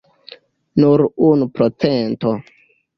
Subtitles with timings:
[0.85, 2.37] Nur unu procento!